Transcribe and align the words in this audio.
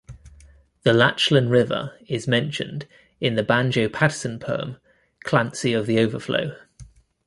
The 0.81 0.93
Lachlan 0.93 1.47
River 1.49 1.95
is 2.07 2.27
mentioned 2.27 2.87
in 3.19 3.35
the 3.35 3.43
Banjo 3.43 3.87
Paterson 3.87 4.39
poem 4.39 4.77
"Clancy 5.25 5.73
of 5.73 5.85
the 5.85 5.99
Overflow". 5.99 6.55